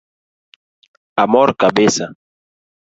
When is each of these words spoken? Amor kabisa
Amor 1.23 1.49
kabisa 1.59 2.05